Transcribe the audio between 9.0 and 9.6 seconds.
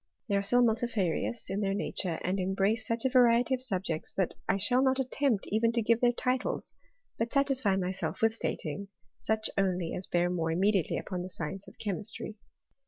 such